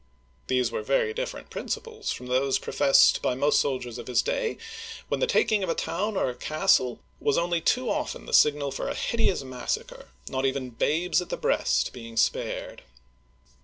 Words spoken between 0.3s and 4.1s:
These were very different principles from those professed by most soldiers of